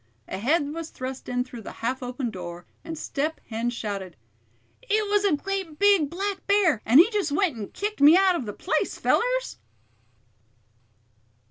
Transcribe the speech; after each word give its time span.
A 0.27 0.39
head 0.39 0.73
was 0.73 0.89
thrust 0.89 1.29
in 1.29 1.43
through 1.43 1.61
the 1.61 1.73
half 1.73 2.01
open 2.01 2.31
door, 2.31 2.65
and 2.83 2.97
Step 2.97 3.39
Hen 3.49 3.69
shouted: 3.69 4.15
"It 4.81 5.07
was 5.11 5.23
a 5.23 5.35
great 5.37 5.77
big 5.77 6.09
black 6.09 6.47
bear, 6.47 6.81
and 6.87 6.99
he 6.99 7.07
just 7.11 7.31
went 7.31 7.55
and 7.55 7.71
kicked 7.71 8.01
me 8.01 8.17
out 8.17 8.35
of 8.35 8.47
the 8.47 8.51
place, 8.53 8.97
fellers!" 8.97 9.59